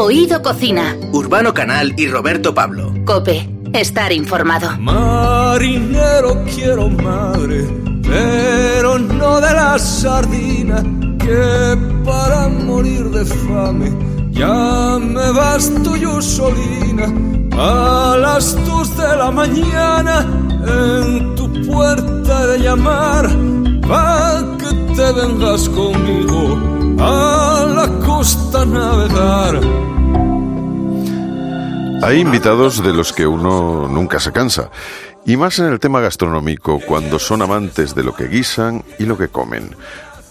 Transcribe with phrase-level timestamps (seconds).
[0.00, 0.96] Oído Cocina.
[1.10, 2.94] Urbano Canal y Roberto Pablo.
[3.04, 3.48] Cope.
[3.72, 4.78] Estar informado.
[4.78, 7.66] Marinero quiero madre,
[8.04, 10.84] pero no de la sardina,
[11.18, 13.90] que para morir de fame
[14.30, 17.12] ya me vas tú yo solina
[17.58, 20.24] a las dos de la mañana
[20.64, 23.28] en tu puerta de llamar
[23.88, 26.56] para que te vengas conmigo
[27.00, 27.57] a
[32.02, 34.70] Hay invitados de los que uno nunca se cansa,
[35.24, 39.16] y más en el tema gastronómico, cuando son amantes de lo que guisan y lo
[39.16, 39.76] que comen.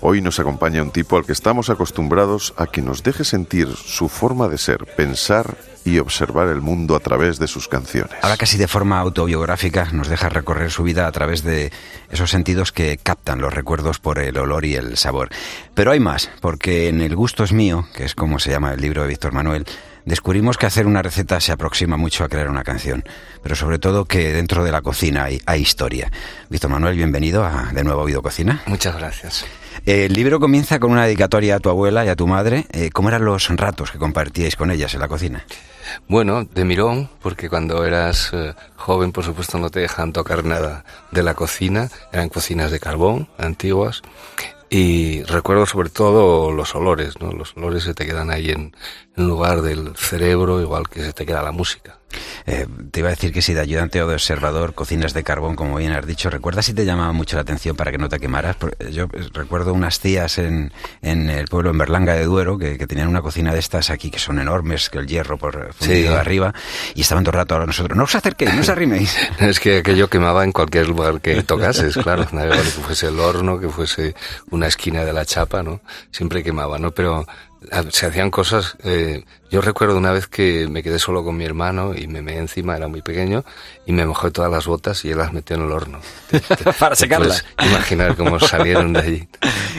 [0.01, 4.09] Hoy nos acompaña un tipo al que estamos acostumbrados a que nos deje sentir su
[4.09, 5.55] forma de ser, pensar
[5.87, 8.17] y observar el mundo a través de sus canciones.
[8.21, 11.71] Ahora casi de forma autobiográfica nos deja recorrer su vida a través de
[12.09, 15.29] esos sentidos que captan los recuerdos por el olor y el sabor.
[15.73, 18.81] Pero hay más, porque en El gusto es mío, que es como se llama el
[18.81, 19.65] libro de Víctor Manuel,
[20.03, 23.05] descubrimos que hacer una receta se aproxima mucho a crear una canción,
[23.41, 26.11] pero sobre todo que dentro de la cocina hay, historia.
[26.49, 28.61] Víctor Manuel, bienvenido a de nuevo a Oído Cocina.
[28.65, 29.45] Muchas gracias.
[29.85, 32.65] El libro comienza con una dedicatoria a tu abuela y a tu madre.
[32.71, 35.45] Eh, ¿Cómo eran los ratos que compartíais con ellas en la cocina?
[36.07, 40.85] Bueno, de mirón, porque cuando eras eh, joven, por supuesto, no te dejan tocar nada
[41.11, 41.89] de la cocina.
[42.11, 44.01] Eran cocinas de carbón, antiguas.
[44.69, 47.31] Y recuerdo sobre todo los olores, ¿no?
[47.31, 48.75] Los olores se te quedan ahí en,
[49.15, 51.96] en lugar del cerebro, igual que se te queda la música.
[52.45, 55.55] Eh, te iba a decir que si de ayudante o de observador cocinas de carbón,
[55.55, 58.19] como bien has dicho, ¿recuerdas si te llamaba mucho la atención para que no te
[58.19, 58.55] quemaras?
[58.91, 63.21] Yo recuerdo unas tías en, en el pueblo, en Berlanga de Duero, que, tenían una
[63.21, 66.53] cocina de estas aquí que son enormes, que el hierro por de arriba,
[66.95, 69.15] y estaban todo el rato a nosotros, no os acerquéis, no os arriméis.
[69.39, 73.67] es que aquello quemaba en cualquier lugar que tocases, claro, que fuese el horno, que
[73.67, 74.15] fuese
[74.51, 75.81] una esquina de la chapa, ¿no?
[76.11, 76.91] Siempre quemaba, ¿no?
[76.91, 77.25] Pero
[77.89, 78.77] se hacían cosas.
[78.83, 82.37] Eh, yo recuerdo una vez que me quedé solo con mi hermano y me meé
[82.37, 83.43] encima, era muy pequeño,
[83.85, 85.99] y me mojé todas las botas y él las metió en el horno.
[86.79, 87.45] Para secarlas.
[87.65, 89.27] imaginar cómo salieron de allí.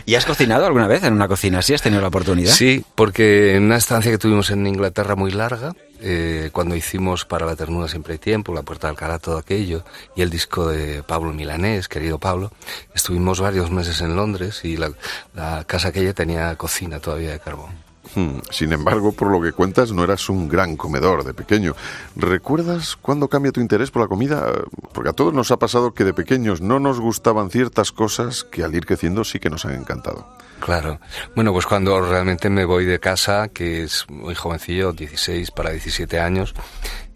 [0.06, 1.74] ¿Y has cocinado alguna vez en una cocina así?
[1.74, 2.52] ¿Has tenido la oportunidad?
[2.52, 7.46] Sí, porque en una estancia que tuvimos en Inglaterra muy larga, eh, cuando hicimos Para
[7.46, 11.02] la ternura siempre hay tiempo, La puerta de Alcalá, todo aquello, y el disco de
[11.02, 12.52] Pablo Milanés, querido Pablo,
[12.94, 14.92] estuvimos varios meses en Londres y la,
[15.34, 17.87] la casa aquella tenía cocina todavía de carbón.
[18.14, 18.38] Hmm.
[18.50, 21.74] Sin embargo, por lo que cuentas, no eras un gran comedor de pequeño.
[22.16, 24.52] ¿Recuerdas cuándo cambia tu interés por la comida?
[24.92, 28.64] Porque a todos nos ha pasado que de pequeños no nos gustaban ciertas cosas que
[28.64, 30.26] al ir creciendo sí que nos han encantado.
[30.60, 31.00] Claro.
[31.34, 36.18] Bueno, pues cuando realmente me voy de casa, que es muy jovencillo, 16 para 17
[36.18, 36.54] años,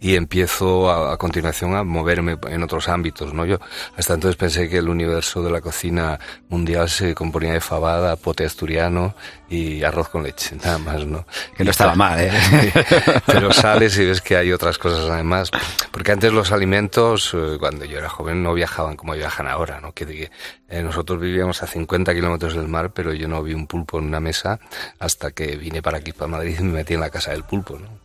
[0.03, 3.45] y empiezo a, continuación a moverme en otros ámbitos, ¿no?
[3.45, 3.59] Yo
[3.95, 6.19] hasta entonces pensé que el universo de la cocina
[6.49, 9.15] mundial se componía de fabada, pote asturiano
[9.47, 11.25] y arroz con leche, nada más, ¿no?
[11.55, 12.31] Que no estaba mal, ¿eh?
[13.25, 15.49] Pero sales y ves que hay otras cosas además,
[15.89, 19.93] porque antes los alimentos, eh, cuando yo era joven, no viajaban como viajan ahora, ¿no?
[19.93, 20.29] Que,
[20.67, 24.07] eh, nosotros vivíamos a 50 kilómetros del mar, pero yo no vi un pulpo en
[24.07, 24.59] una mesa
[24.99, 27.79] hasta que vine para aquí, para Madrid, y me metí en la casa del pulpo,
[27.79, 28.02] ¿no?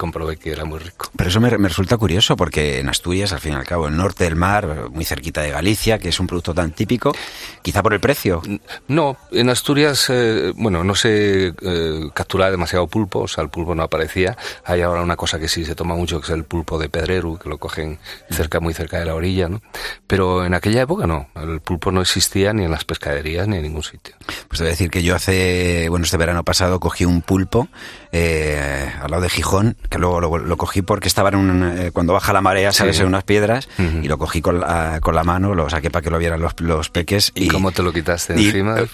[0.00, 1.10] Comprobé que era muy rico.
[1.14, 4.24] Pero eso me, resulta curioso porque en Asturias, al fin y al cabo, el norte
[4.24, 7.12] del mar, muy cerquita de Galicia, que es un producto tan típico,
[7.60, 8.40] quizá por el precio.
[8.88, 13.74] No, en Asturias, eh, bueno, no se eh, capturaba demasiado pulpo, o sea, el pulpo
[13.74, 14.38] no aparecía.
[14.64, 17.38] Hay ahora una cosa que sí se toma mucho, que es el pulpo de Pedreru,
[17.38, 17.98] que lo cogen
[18.30, 19.60] cerca, muy cerca de la orilla, ¿no?
[20.06, 23.62] Pero en aquella época no, el pulpo no existía ni en las pescaderías ni en
[23.64, 24.16] ningún sitio.
[24.48, 27.68] Pues debo decir que yo hace, bueno, este verano pasado cogí un pulpo
[28.12, 32.12] eh, al lado de Gijón, que luego lo, cogí porque estaba en un, eh, cuando
[32.12, 35.54] baja la marea, sales en unas piedras, y lo cogí con la, con la mano,
[35.54, 37.32] lo saqué para que lo vieran los, los peques.
[37.34, 38.80] ¿Y, cómo te lo quitaste encima?
[38.80, 38.86] Eh,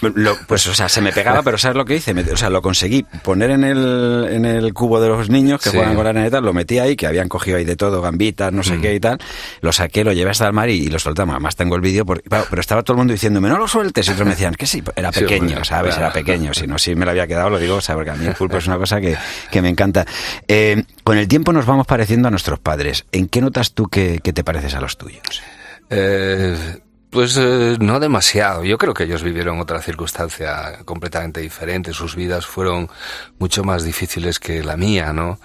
[0.47, 2.13] pues, o sea, se me pegaba, pero ¿sabes lo que hice?
[2.31, 5.95] o sea, lo conseguí poner en el, en el cubo de los niños que juegan
[5.95, 8.79] con la neta, lo metí ahí, que habían cogido ahí de todo, gambitas, no sé
[8.79, 9.19] qué y tal,
[9.61, 11.33] lo saqué, lo llevé hasta el mar y, lo soltamos.
[11.33, 14.25] Además tengo el vídeo, pero estaba todo el mundo diciéndome, no lo sueltes, y otros
[14.25, 15.97] me decían, que sí, era pequeño, ¿sabes?
[15.97, 18.15] Era pequeño, si no, si me lo había quedado, lo digo, o sea, porque a
[18.15, 19.07] mí el pulpo es una cosa que
[19.51, 20.05] que, me encanta.
[20.47, 23.05] Eh, con el tiempo nos vamos pareciendo a nuestros padres.
[23.11, 25.41] ¿En qué notas tú que, te pareces a los tuyos?
[25.89, 26.79] Eh,
[27.09, 28.65] pues eh, no demasiado.
[28.65, 31.93] Yo creo que ellos vivieron otra circunstancia completamente diferente.
[31.93, 32.89] Sus vidas fueron
[33.39, 35.39] mucho más difíciles que la mía, ¿no?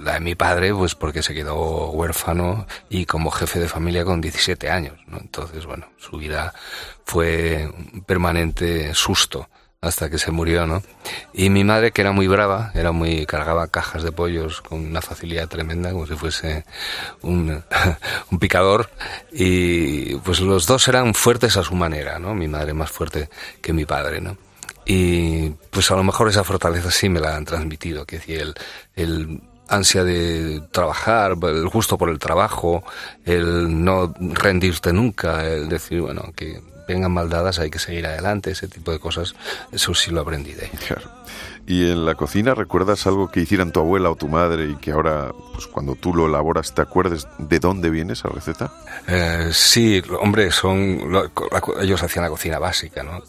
[0.00, 4.20] la de mi padre, pues porque se quedó huérfano y como jefe de familia con
[4.20, 5.16] 17 años, ¿no?
[5.16, 6.52] Entonces, bueno, su vida
[7.06, 9.48] fue un permanente susto
[9.80, 10.82] hasta que se murió, ¿no?
[11.32, 15.00] Y mi madre, que era muy brava, era muy cargaba cajas de pollos con una
[15.00, 16.64] facilidad tremenda, como si fuese
[17.22, 17.62] un,
[18.30, 18.90] un picador,
[19.32, 22.34] y pues los dos eran fuertes a su manera, ¿no?
[22.34, 23.28] Mi madre más fuerte
[23.62, 24.36] que mi padre, ¿no?
[24.84, 28.54] Y pues a lo mejor esa fortaleza sí me la han transmitido, que decir, el,
[28.96, 32.82] el ansia de trabajar, el gusto por el trabajo,
[33.24, 38.66] el no rendirte nunca, el decir, bueno, que vengan maldadas hay que seguir adelante, ese
[38.66, 39.34] tipo de cosas,
[39.70, 41.10] eso sí lo aprendí de Claro.
[41.68, 44.92] ¿Y en la cocina recuerdas algo que hicieran tu abuela o tu madre y que
[44.92, 48.72] ahora, pues cuando tú lo elaboras, te acuerdes de dónde viene esa receta?
[49.06, 50.98] Eh, sí, hombre, son
[51.78, 53.22] ellos hacían la cocina básica, ¿no?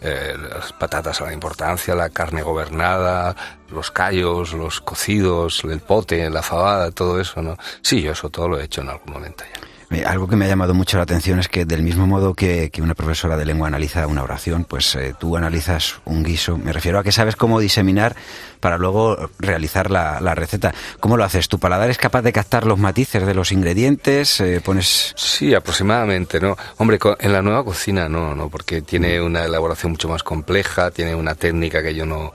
[0.00, 3.36] Eh, las patatas a la importancia, la carne gobernada,
[3.70, 7.56] los callos, los cocidos, el pote, la fabada, todo eso, ¿no?
[7.80, 9.71] Sí, yo eso todo lo he hecho en algún momento ya.
[10.00, 12.94] Algo que me ha llamado mucho la atención es que del mismo modo que, una
[12.94, 16.56] profesora de lengua analiza una oración, pues eh, tú analizas un guiso.
[16.56, 18.16] Me refiero a que sabes cómo diseminar
[18.60, 20.74] para luego realizar la, receta.
[21.00, 21.48] ¿Cómo lo haces?
[21.48, 24.40] ¿Tu paladar es capaz de captar los matices de los ingredientes?
[24.40, 25.12] Eh, ¿Pones...?
[25.16, 26.56] Sí, aproximadamente, ¿no?
[26.78, 28.48] Hombre, en la nueva cocina no, ¿no?
[28.48, 32.32] Porque tiene una elaboración mucho más compleja, tiene una técnica que yo no,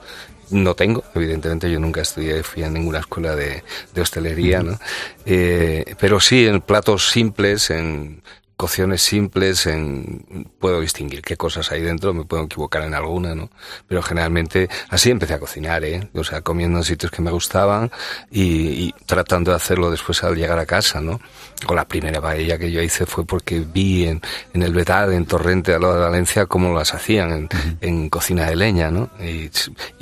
[0.50, 3.62] no tengo, evidentemente yo nunca estudié, fui a ninguna escuela de,
[3.94, 4.78] de hostelería, ¿no?
[5.26, 8.22] Eh, pero sí en platos simples, en
[8.58, 13.50] cocciones simples, en, puedo distinguir qué cosas hay dentro, me puedo equivocar en alguna, ¿no?
[13.86, 16.10] Pero generalmente así empecé a cocinar, ¿eh?
[16.12, 17.92] O sea, comiendo en sitios que me gustaban
[18.32, 21.20] y, tratando de hacerlo después al llegar a casa, ¿no?
[21.66, 24.22] Con la primera paella que yo hice fue porque vi en,
[24.54, 27.48] en el Betal, en Torrente, a lo de Valencia, cómo las hacían
[27.80, 29.10] en, cocina de leña, ¿no?
[29.20, 29.50] Y,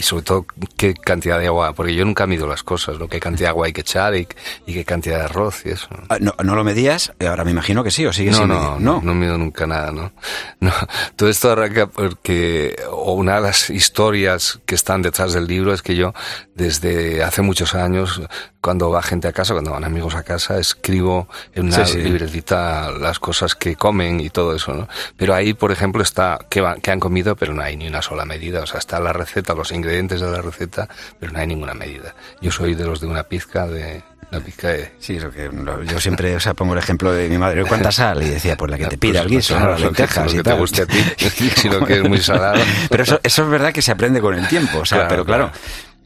[0.02, 3.08] sobre todo qué cantidad de agua, porque yo nunca mido las cosas, ¿no?
[3.08, 4.26] Qué cantidad de agua hay que echar y,
[4.66, 5.88] qué cantidad de arroz y eso.
[6.08, 9.00] Ah, no, no lo medías, ahora me imagino que sí, o sigue no, no, no,
[9.02, 10.12] no mido nunca nada, ¿no?
[10.60, 10.72] No,
[11.16, 15.82] todo esto arranca porque, o una de las historias que están detrás del libro es
[15.82, 16.12] que yo,
[16.54, 18.20] desde hace muchos años,
[18.66, 23.20] cuando va gente a casa, cuando van amigos a casa, escribo en una libretita las
[23.20, 24.88] cosas que comen y todo eso, ¿no?
[25.16, 28.24] Pero ahí, por ejemplo, está que, que han comido, pero no hay ni una sola
[28.24, 28.64] medida.
[28.64, 30.88] O sea, está la receta, los ingredientes de la receta,
[31.20, 32.16] pero no hay ninguna medida.
[32.40, 34.02] Yo soy de los de una pizca de
[34.32, 34.90] la pizca de...
[34.98, 35.48] Sí, eso que
[35.86, 37.64] yo siempre o sea, pongo el ejemplo de mi madre.
[37.66, 38.20] ¿Cuánta sal?
[38.20, 39.56] Y decía, pues la que te pida el guiso.
[39.60, 40.98] Las lentejas y que te guste a ti,
[41.56, 42.60] sino que es muy salado.
[42.90, 44.80] Pero eso, eso es verdad que se aprende con el tiempo.
[44.80, 45.52] O sea, pero claro,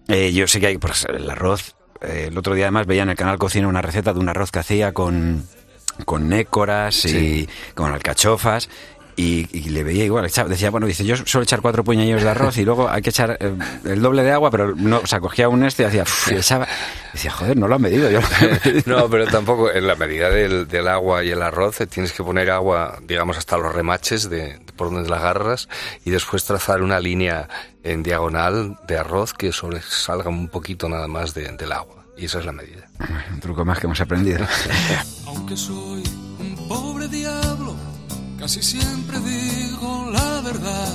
[0.09, 1.77] Eh, yo sé que hay pues, el arroz.
[2.03, 4.51] Eh, el otro día además veía en el canal Cocina una receta de un arroz
[4.51, 5.45] que hacía con
[6.07, 8.71] con nécoras y con alcachofas
[9.21, 10.31] y, le veía igual.
[10.49, 13.37] decía, bueno, dice, yo suelo echar cuatro puñadillos de arroz y luego hay que echar
[13.41, 16.35] eh, el doble de agua, pero no, o sea, cogía un este y hacía, y
[16.35, 16.67] echaba.
[17.13, 18.11] decía, joder, no lo han medido.
[18.11, 18.21] Yo
[18.87, 22.23] no, pero tampoco en la medida del, del, agua y el arroz eh, tienes que
[22.23, 25.69] poner agua, digamos, hasta los remaches de, por donde la agarras
[26.05, 27.49] y después trazar una línea
[27.83, 32.05] en diagonal de arroz que salga un poquito nada más de, del agua.
[32.17, 32.87] Y esa es la medida.
[33.33, 34.47] Un truco más que hemos aprendido.
[35.27, 36.03] Aunque soy
[36.39, 37.50] un pobre diablo
[38.41, 40.95] casi siempre digo la verdad.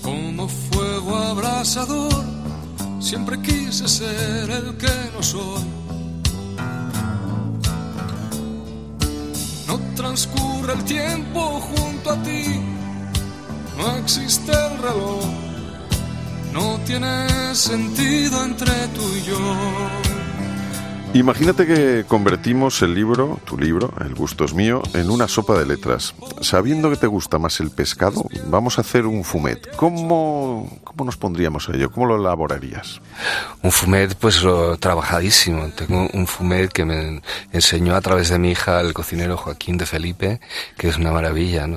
[0.00, 2.24] Como fuego abrasador,
[3.00, 5.64] siempre quise ser el que no soy.
[9.66, 12.60] No transcurre el tiempo junto a ti,
[13.76, 15.24] no existe el reloj,
[16.52, 20.11] no tiene sentido entre tú y yo.
[21.14, 25.66] Imagínate que convertimos el libro, tu libro, El gusto es mío, en una sopa de
[25.66, 26.14] letras.
[26.40, 29.76] Sabiendo que te gusta más el pescado, vamos a hacer un fumet.
[29.76, 31.90] ¿Cómo, cómo nos pondríamos a ello?
[31.90, 33.02] ¿Cómo lo elaborarías?
[33.62, 35.68] Un fumet, pues lo, trabajadísimo.
[35.76, 37.20] Tengo un fumet que me
[37.52, 40.40] enseñó a través de mi hija, el cocinero Joaquín de Felipe,
[40.78, 41.68] que es una maravilla,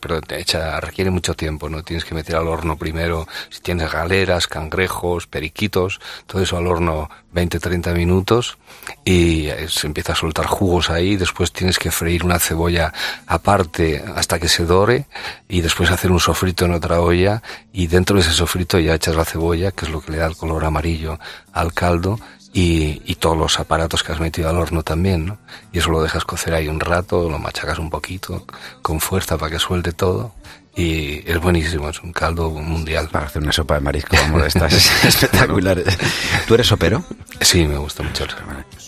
[0.00, 1.84] pero echa, requiere mucho tiempo, ¿no?
[1.84, 7.08] Tienes que meter al horno primero, si tienes galeras, cangrejos, periquitos, todo eso al horno
[7.34, 8.58] 20-30 minutos
[9.04, 12.92] y se empieza a soltar jugos ahí, después tienes que freír una cebolla
[13.26, 15.06] aparte hasta que se dore
[15.48, 19.16] y después hacer un sofrito en otra olla y dentro de ese sofrito ya echas
[19.16, 21.18] la cebolla, que es lo que le da el color amarillo
[21.52, 22.18] al caldo
[22.54, 25.38] y, y, todos los aparatos que has metido al horno también, ¿no?
[25.72, 28.44] Y eso lo dejas cocer ahí un rato, lo machacas un poquito
[28.82, 30.34] con fuerza para que suelte todo
[30.74, 33.08] y es buenísimo, es un caldo mundial.
[33.10, 35.82] Para hacer una sopa de marisco como estas, es espectacular.
[36.46, 37.04] ¿Tú eres sopero?
[37.42, 38.24] Sí, me gusta mucho.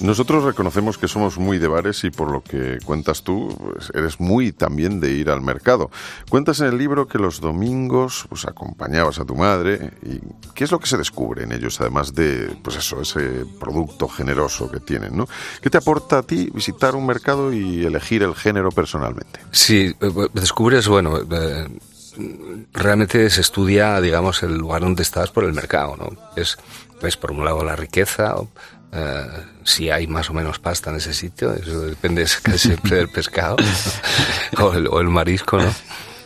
[0.01, 4.21] Nosotros reconocemos que somos muy de bares y por lo que cuentas tú, pues eres
[4.21, 5.91] muy también de ir al mercado.
[6.29, 10.21] Cuentas en el libro que los domingos pues acompañabas a tu madre y
[10.55, 14.71] ¿qué es lo que se descubre en ellos además de pues eso, ese producto generoso
[14.71, 15.29] que tienen, ¿no?
[15.61, 19.41] ¿Qué te aporta a ti visitar un mercado y elegir el género personalmente?
[19.51, 21.69] Sí, eh, descubres, bueno, eh,
[22.73, 26.11] realmente se estudia, digamos, el lugar donde estás por el mercado, ¿no?
[26.37, 26.59] Es,
[27.03, 28.35] ves por un lado la riqueza,
[28.93, 29.27] eh,
[29.65, 33.57] si hay más o menos pasta en ese sitio, eso depende siempre del pescado
[34.59, 35.73] o, el, marisco, ¿no?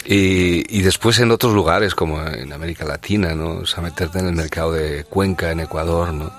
[0.04, 3.58] Y, después en otros lugares, como en América Latina, ¿no?
[3.58, 6.32] O sea, meterte en el mercado de Cuenca, en Ecuador, ¿no?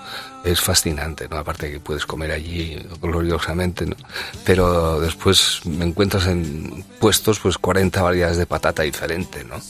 [0.44, 1.38] Es fascinante, ¿no?
[1.38, 3.96] Aparte que puedes comer allí gloriosamente, ¿no?
[4.46, 9.62] Pero después me encuentras en puestos pues 40 variedades de patata diferente, ¿no?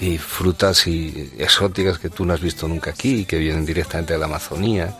[0.00, 4.18] Y frutas y exóticas que tú no has visto nunca aquí, que vienen directamente de
[4.18, 4.94] la Amazonía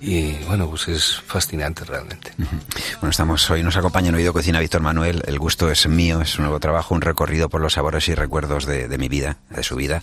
[0.00, 2.32] y bueno, pues es fascinante realmente.
[2.36, 5.22] Bueno, estamos hoy, nos acompaña en Oído Cocina Víctor Manuel.
[5.26, 8.66] El gusto es mío, es un nuevo trabajo, un recorrido por los sabores y recuerdos
[8.66, 10.02] de, mi vida, de su vida.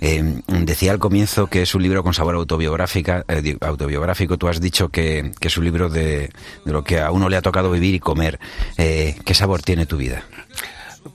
[0.00, 4.36] Eh, decía al comienzo que es un libro con sabor autobiográfica, eh, autobiográfico.
[4.36, 6.30] Tú has dicho que, es un libro de,
[6.64, 8.38] lo que a uno le ha tocado vivir y comer.
[8.76, 10.24] Eh, ¿Qué sabor tiene tu vida?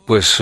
[0.07, 0.41] Pues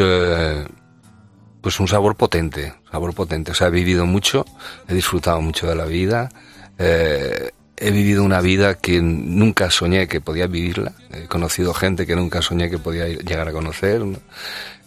[1.61, 3.51] pues un sabor potente, sabor potente.
[3.51, 4.45] O sea, he vivido mucho,
[4.87, 6.29] he disfrutado mucho de la vida.
[6.77, 10.93] Eh, he vivido una vida que nunca soñé que podía vivirla.
[11.11, 14.03] He conocido gente que nunca soñé que podía llegar a conocer.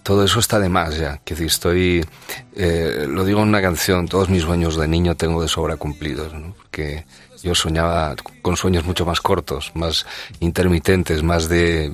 [0.05, 1.21] Todo eso está de más ya.
[1.25, 2.05] Que si estoy,
[2.55, 6.33] eh, lo digo en una canción, todos mis sueños de niño tengo de sobra cumplidos.
[6.33, 6.55] ¿no?
[6.55, 7.05] Porque
[7.43, 10.07] yo soñaba con sueños mucho más cortos, más
[10.39, 11.93] intermitentes, más de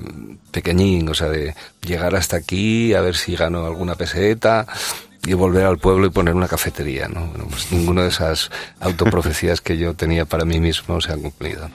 [0.51, 1.55] pequeñín, o sea, de
[1.85, 4.67] llegar hasta aquí, a ver si gano alguna peseta,
[5.25, 7.27] y volver al pueblo y poner una cafetería, ¿no?
[7.27, 8.49] Bueno, pues ninguna de esas
[8.79, 11.69] autoprofecías que yo tenía para mí mismo se han cumplido.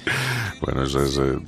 [0.60, 1.38] Bueno, eso es eh,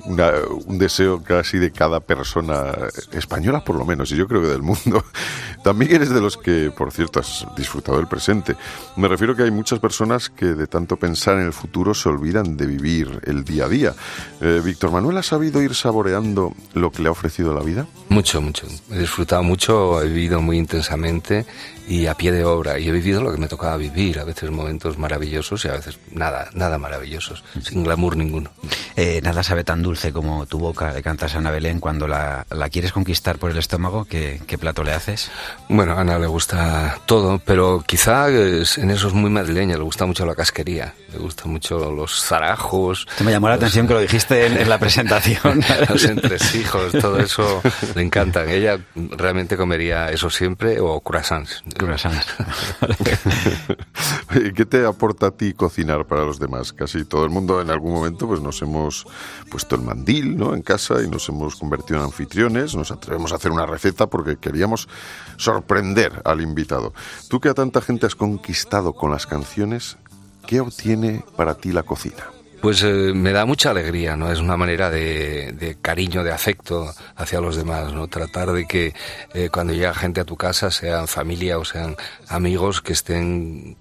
[0.65, 2.73] un deseo casi de cada persona
[3.11, 5.03] española, por lo menos, y yo creo que del mundo.
[5.63, 8.55] También eres de los que, por cierto, has disfrutado del presente.
[8.95, 12.55] Me refiero que hay muchas personas que de tanto pensar en el futuro se olvidan
[12.55, 13.93] de vivir el día a día.
[14.39, 17.87] Eh, Víctor Manuel, ¿ha sabido ir saboreando lo que le ha ofrecido la vida?
[18.07, 18.67] Mucho, mucho.
[18.89, 21.45] He disfrutado mucho, he vivido muy intensamente
[21.89, 22.77] y a pie de obra.
[22.79, 25.97] Y he vivido lo que me tocaba vivir, a veces momentos maravillosos y a veces
[26.11, 28.51] nada, nada maravillosos, sin glamour ninguno.
[28.95, 32.69] Eh, nada sabe tan dulce como tu boca, de cantas Ana Belén, cuando la, la
[32.69, 35.31] quieres conquistar por el estómago, ¿qué, ¿qué, plato le haces?
[35.67, 40.05] Bueno, a Ana le gusta todo, pero quizá en eso es muy madrileña, le gusta
[40.05, 43.07] mucho la casquería, le gustan mucho los zarajos.
[43.17, 45.63] Te me llamó la atención que lo dijiste en, la presentación.
[45.89, 47.61] los entresijos, todo eso
[47.95, 48.49] le encantan.
[48.49, 51.63] Ella realmente comería eso siempre o croissants.
[54.55, 56.73] ¿Qué te aporta a ti cocinar para los demás?
[56.73, 59.05] Casi todo el mundo en algún momento pues nos hemos
[59.49, 60.53] puesto el mandil ¿no?
[60.53, 64.37] en casa y nos hemos convertido en anfitriones, nos atrevemos a hacer una receta porque
[64.37, 64.87] queríamos
[65.37, 66.93] sorprender al invitado.
[67.29, 69.97] Tú que a tanta gente has conquistado con las canciones,
[70.49, 72.25] ¿qué obtiene para ti la cocina?
[72.59, 74.31] Pues eh, me da mucha alegría, ¿no?
[74.31, 78.07] Es una manera de, cariño, de afecto hacia los demás, ¿no?
[78.07, 78.95] Tratar de que
[79.35, 81.95] eh, cuando llega gente a tu casa, sean familia o sean
[82.29, 83.77] amigos, que estén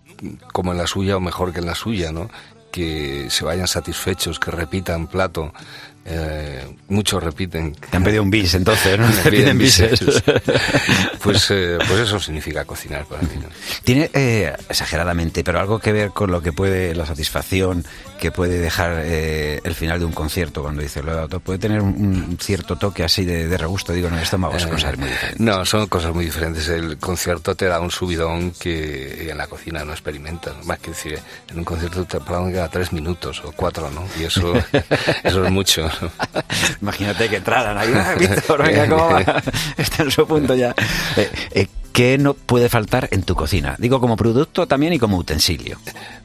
[0.52, 2.28] como en la suya o mejor que en la suya, ¿no?
[2.70, 5.54] Que se vayan satisfechos, que repitan plato.
[6.10, 7.74] Eh, muchos repiten.
[7.74, 9.06] Te han pedido un bis entonces, ¿no?
[9.30, 10.00] piden bises.
[11.22, 13.28] pues, eh, pues eso significa cocinar para mí.
[13.84, 17.84] Tiene eh, exageradamente, pero algo que ver con lo que puede la satisfacción
[18.18, 22.76] que puede dejar el final de un concierto cuando dice lo puede tener un, cierto
[22.76, 25.40] toque así de, regusto, digo, en el estómago, son cosas muy diferentes.
[25.40, 26.68] No, son cosas muy diferentes.
[26.68, 30.64] El concierto te da un subidón que en la cocina no experimentas.
[30.66, 34.04] Más que decir, en un concierto te cada tres minutos o cuatro, ¿no?
[34.18, 34.52] Y eso,
[35.24, 35.88] eso es mucho.
[36.82, 39.20] Imagínate que entraran ahí, Víctor, venga, ¿cómo va?
[39.76, 40.74] Está en su punto ya.
[41.16, 43.74] Eh, eh, ¿Qué no puede faltar en tu cocina?
[43.78, 45.78] Digo como producto también y como utensilio.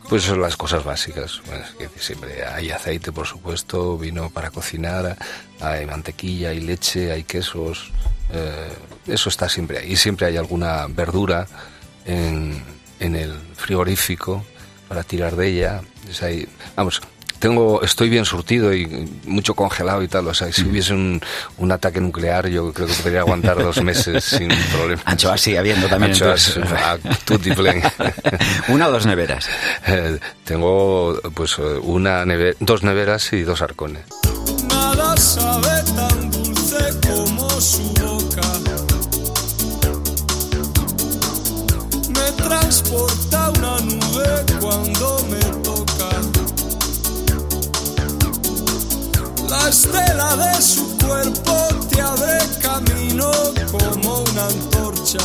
[0.08, 1.42] Pues son las cosas básicas.
[1.80, 5.18] que siempre hay aceite, por supuesto, vino para cocinar,
[5.60, 7.92] hay mantequilla, hay leche, hay quesos.
[8.32, 8.72] Eh,
[9.08, 9.96] eso está siempre ahí.
[9.96, 11.48] Siempre hay alguna verdura
[12.06, 12.62] en,
[13.00, 14.46] en el frigorífico
[14.88, 15.82] para tirar de ella.
[16.76, 17.02] vamos,
[17.44, 18.88] tengo, estoy bien surtido y
[19.26, 20.26] mucho congelado y tal.
[20.30, 21.20] O sea, si hubiese un,
[21.58, 25.02] un ataque nuclear, yo creo que podría aguantar dos meses sin problema.
[25.04, 26.14] Anchoas sigue habiendo también.
[26.14, 26.98] Anchoas, a
[28.70, 29.50] ¿Una o dos neveras?
[29.88, 32.24] Eh, tengo, pues, una
[32.62, 34.04] dos neveras y dos arcones.
[34.70, 38.48] Nada sabe tan dulce como su boca.
[42.08, 45.23] Me transporta una nube cuando
[49.74, 53.32] estela de su cuerpo te abre camino
[53.72, 55.18] como una antorcha.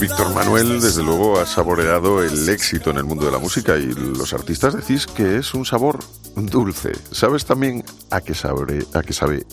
[0.00, 3.86] Víctor Manuel, desde luego, ha saboreado el éxito en el mundo de la música y
[3.92, 5.98] los artistas decís que es un sabor
[6.36, 6.92] dulce.
[7.10, 9.44] ¿Sabes también a qué sabe, a qué sabe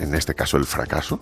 [0.00, 1.20] en este caso, el fracaso?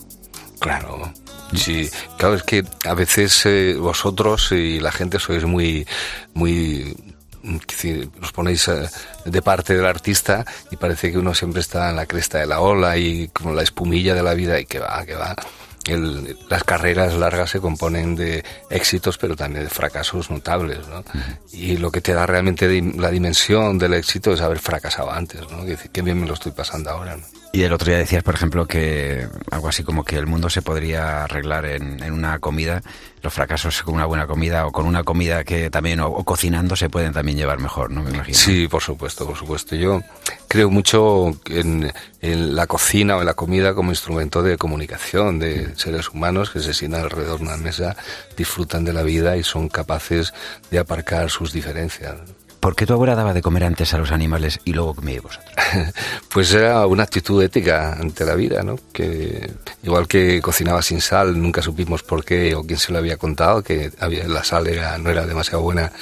[0.60, 1.12] Claro.
[1.54, 5.86] Sí, claro, es que a veces eh, vosotros y la gente sois muy,
[6.32, 7.13] muy
[8.20, 8.88] los ponéis eh,
[9.24, 12.60] de parte del artista y parece que uno siempre está en la cresta de la
[12.60, 15.36] ola y como la espumilla de la vida y que va, que va.
[16.48, 21.04] Las carreras largas se componen de éxitos, pero también de fracasos notables, ¿no?
[21.52, 25.64] Y lo que te da realmente la dimensión del éxito es haber fracasado antes, ¿no?
[25.64, 27.24] Decir, qué bien me lo estoy pasando ahora, ¿no?
[27.54, 30.60] Y el otro día decías, por ejemplo, que algo así como que el mundo se
[30.60, 32.82] podría arreglar en, una comida,
[33.22, 36.90] los fracasos con una buena comida o con una comida que también, o, cocinando, se
[36.90, 38.02] pueden también llevar mejor, ¿no?
[38.02, 38.36] Me imagino.
[38.36, 39.76] Sí, por supuesto, por supuesto.
[39.76, 40.02] Yo
[40.48, 46.10] creo mucho en, la cocina o en la comida como instrumento de comunicación de seres
[46.10, 47.96] humanos que se sientan alrededor de una mesa,
[48.36, 50.32] disfrutan de la vida y son capaces
[50.70, 52.16] de aparcar sus diferencias.
[52.64, 55.52] ¿Por qué tu abuela daba de comer antes a los animales y luego comíais vosotros?
[56.32, 58.78] pues era una actitud ética ante la vida, ¿no?
[58.90, 59.52] Que
[59.82, 63.62] igual que cocinaba sin sal, nunca supimos por qué o quién se lo había contado,
[63.62, 64.64] que había, la sal
[65.02, 65.92] no era demasiado buena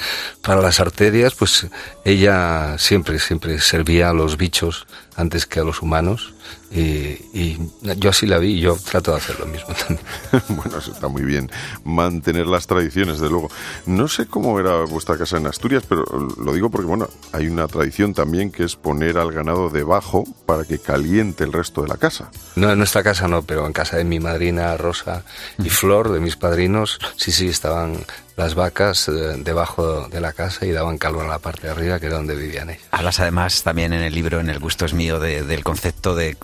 [0.41, 1.67] para las arterias, pues
[2.05, 4.87] ella siempre, siempre servía a los bichos
[5.17, 6.33] antes que a los humanos
[6.71, 7.57] y,
[7.97, 10.05] yo así la vi y yo trato de hacer lo mismo también.
[10.49, 11.51] bueno, eso está muy bien,
[11.83, 13.49] mantener las tradiciones, de luego.
[13.85, 16.03] No sé cómo era vuestra casa en Asturias, pero
[16.37, 20.63] lo digo porque, bueno, hay una tradición también que es poner al ganado debajo para
[20.63, 22.31] que caliente el resto de la casa.
[22.55, 25.23] No, en nuestra casa no, pero en casa de mi madrina Rosa
[25.59, 30.65] y Flor, de mis padrinos, sí, sí, estaban las vacas eh, debajo de la casa
[30.65, 32.83] y daban calor a la parte de arriba, que era donde vivían ellos.
[32.91, 36.35] Hablas además también en el libro, en El gusto es mío, del concepto de,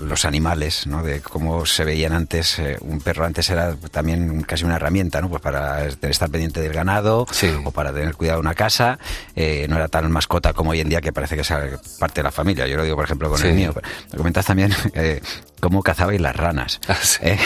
[0.00, 1.02] los animales, ¿no?
[1.02, 2.58] de cómo se veían antes.
[2.58, 5.28] Eh, un perro antes era también casi una herramienta, ¿no?
[5.28, 7.26] pues para estar pendiente del ganado
[7.64, 8.98] o para tener cuidado de una casa.
[9.36, 11.52] Eh, no era tan mascota como hoy en día que parece que es
[11.98, 12.66] parte de la familia.
[12.66, 13.72] Yo lo digo, por ejemplo, con el mío.
[14.10, 14.74] Me comentas también
[15.60, 16.80] cómo cazabais las ranas.
[16.88, 16.98] Ah,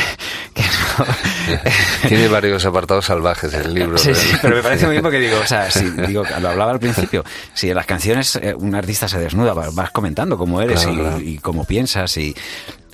[2.09, 3.99] Tiene varios apartados salvajes el libro.
[3.99, 6.73] Sí, sí, pero me parece muy bien porque digo, o sea, si, digo, lo hablaba
[6.73, 10.87] al principio, si en las canciones eh, un artista se desnuda, vas comentando cómo eres
[11.21, 12.35] y, cómo piensas y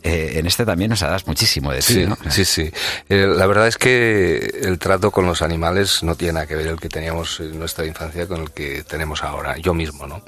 [0.03, 2.71] eh, en este también nos das muchísimo de ti, sí, Sí, sí.
[3.09, 6.67] Eh, la verdad es que el trato con los animales no tiene nada que ver
[6.67, 9.57] el que teníamos en nuestra infancia con el que tenemos ahora.
[9.59, 10.23] Yo mismo, ¿no?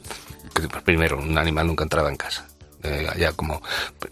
[0.84, 2.46] Primero, un animal nunca entraba en casa
[2.84, 3.62] eh, como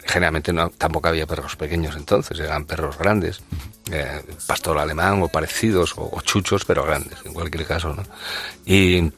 [0.05, 3.41] generalmente no, tampoco había perros pequeños entonces, eran perros grandes,
[3.91, 8.03] eh, pastor alemán o parecidos, o, chuchos, pero grandes, en cualquier caso, ¿no?
[8.65, 9.11] Y,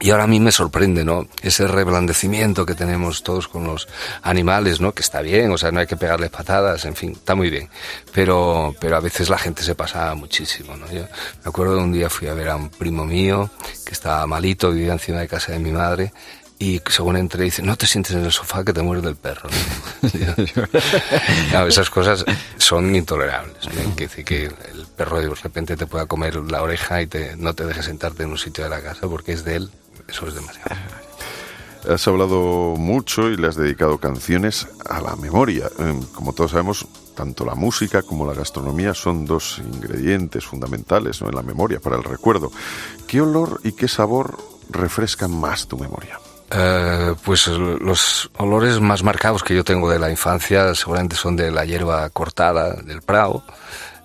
[0.00, 1.26] y ahora a mí me sorprende, ¿no?
[1.42, 3.88] Ese reblandecimiento que tenemos todos con los
[4.22, 4.92] animales, ¿no?
[4.92, 7.68] Que está bien, o sea, no hay que pegarles patadas, en fin, está muy bien.
[8.14, 10.86] Pero, pero a veces la gente se pasa muchísimo, ¿no?
[10.90, 13.50] Yo me acuerdo de un día fui a ver a un primo mío
[13.84, 16.12] que estaba malito, vivía encima de casa de mi madre,
[16.58, 19.48] y según entre dice, no te sientes en el sofá que te mueres del perro.
[21.68, 22.24] esas cosas
[22.56, 23.56] son intolerables.
[23.96, 27.54] Que decir que el perro de repente te pueda comer la oreja y te, no
[27.54, 29.70] te deje sentarte en un sitio de la casa porque es de él,
[30.08, 30.74] eso es demasiado.
[31.88, 35.70] Has hablado mucho y le has dedicado canciones a la memoria.
[35.78, 41.34] Em, como todos sabemos, tanto la música como la gastronomía son dos ingredientes fundamentales en
[41.34, 42.50] la memoria para el recuerdo.
[43.06, 44.38] ¿Qué olor y qué sabor
[44.70, 46.18] refrescan más tu memoria?
[46.50, 51.50] Eh, pues los olores más marcados que yo tengo de la infancia seguramente son de
[51.50, 53.44] la hierba cortada del prado,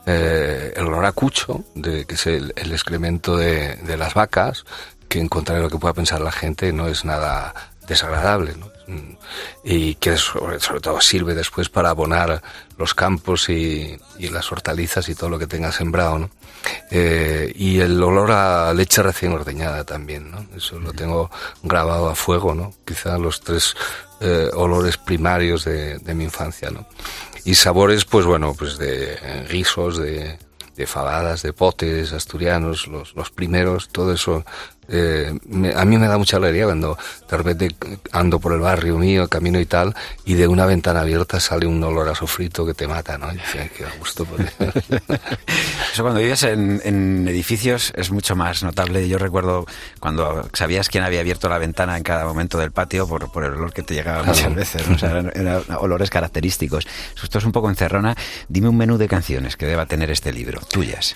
[0.06, 4.66] eh, el olor a cucho, que es el, excremento de, las vacas,
[5.08, 7.54] que en contra de lo que pueda pensar la gente no es nada
[7.88, 8.56] desagradable.
[8.58, 8.74] ¿no?
[9.64, 12.42] y que sobre, todo sirve después para abonar
[12.78, 16.30] los campos y, las hortalizas y todo lo que tenga sembrado, ¿no?
[16.92, 20.46] Eh, y el olor a leche recién ordeñada también, ¿no?
[20.56, 21.30] Eso lo tengo
[21.62, 22.74] grabado a fuego, ¿no?
[22.86, 23.76] Quizá los tres
[24.22, 26.88] eh, olores primarios de, de, mi infancia, ¿no?
[27.46, 29.18] Y sabores, pues bueno, pues de
[29.50, 30.38] guisos, de,
[30.76, 34.46] de fabadas, de potes asturianos, los, los primeros, todo eso
[34.88, 35.34] eh,
[35.76, 36.98] a mí me da mucha alegría cuando
[37.30, 37.68] de repente
[38.12, 41.84] ando por el barrio mío, camino y tal, y de una ventana abierta sale un
[41.84, 43.32] olor a sofrito que te mata, ¿no?
[43.34, 44.28] Y qué gusto.
[45.94, 49.08] Eso cuando vives en, edificios es mucho más notable.
[49.08, 49.66] Yo recuerdo
[50.00, 53.54] cuando sabías quién había abierto la ventana en cada momento del patio por, por el
[53.54, 54.88] olor que te llegaba muchas veces.
[54.88, 56.88] O sea, eran, olores característicos.
[57.22, 58.16] Esto es un poco encerrona.
[58.48, 61.16] Dime un menú de canciones que deba tener este libro, tuyas.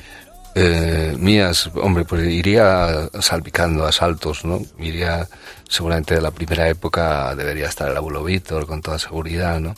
[0.60, 4.60] Eh, mías, hombre, pues iría salpicando a saltos, ¿no?
[4.80, 5.28] Iría,
[5.70, 9.76] seguramente de la primera época debería estar el abuelo Víctor con toda seguridad, ¿no?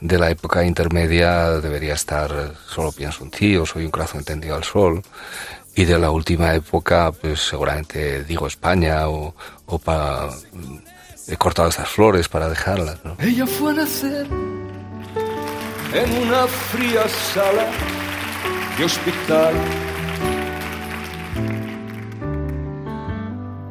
[0.00, 4.64] De la época intermedia debería estar Solo pienso un tío, Soy un corazón entendido al
[4.64, 5.00] sol.
[5.76, 9.32] Y de la última época, pues seguramente digo España o,
[9.66, 9.80] o.
[11.28, 13.16] He cortado estas flores para dejarlas, ¿no?
[13.20, 14.26] Ella fue a nacer
[15.94, 17.70] en una fría sala
[18.76, 19.54] de hospital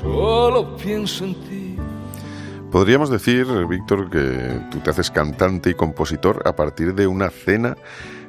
[0.00, 1.76] Solo pienso en ti.
[2.70, 7.76] Podríamos decir, Víctor, que tú te haces cantante y compositor a partir de una cena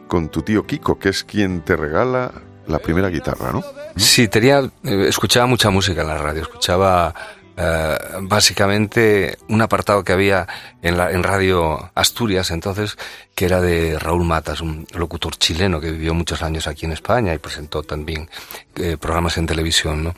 [0.07, 2.31] con tu tío Kiko, que es quien te regala
[2.67, 3.63] la primera guitarra, ¿no?
[3.95, 7.13] Sí, tenía, eh, escuchaba mucha música en la radio, escuchaba
[7.57, 10.47] eh, básicamente un apartado que había
[10.81, 12.97] en, la, en Radio Asturias entonces,
[13.35, 17.33] que era de Raúl Matas, un locutor chileno que vivió muchos años aquí en España
[17.33, 18.29] y presentó también
[18.77, 20.15] eh, programas en televisión, ¿no?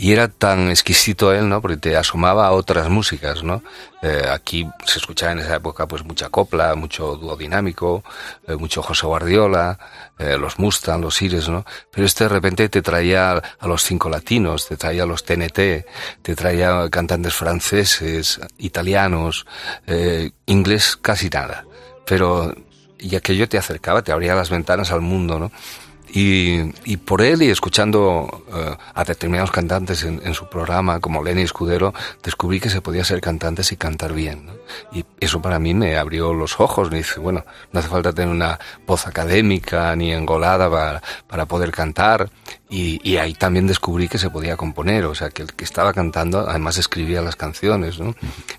[0.00, 1.60] Y era tan exquisito él, ¿no?
[1.60, 3.64] Porque te asomaba a otras músicas, ¿no?
[4.00, 8.04] Eh, aquí se escuchaba en esa época pues mucha copla, mucho dúo dinámico,
[8.46, 9.76] eh, mucho José Guardiola,
[10.16, 11.64] eh, los Mustang, los Ires, ¿no?
[11.90, 15.84] Pero este de repente te traía a los cinco latinos, te traía a los TNT,
[16.22, 19.46] te traía cantantes franceses, italianos,
[19.88, 21.64] eh, inglés casi nada.
[22.06, 22.54] Pero
[23.00, 25.50] y aquello te acercaba, te abría las ventanas al mundo, ¿no?
[26.10, 31.22] Y, y, por él y escuchando uh, a determinados cantantes en, en, su programa, como
[31.22, 31.92] Lenny Escudero,
[32.22, 34.46] descubrí que se podía ser cantantes y cantar bien.
[34.46, 34.52] ¿no?
[34.92, 36.90] Y eso para mí me abrió los ojos.
[36.90, 41.72] Me dice, bueno, no hace falta tener una voz académica ni engolada para, para poder
[41.72, 42.30] cantar.
[42.70, 45.04] Y, y, ahí también descubrí que se podía componer.
[45.04, 47.98] O sea, que el que estaba cantando además escribía las canciones.
[47.98, 48.14] ¿no?